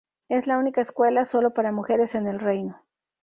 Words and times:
Es 0.29 0.47
la 0.47 0.57
única 0.57 0.81
escuela 0.81 1.25
sólo 1.25 1.53
para 1.53 1.71
mujeres 1.71 2.15
en 2.15 2.25
el 2.25 2.39
reino. 2.39 2.81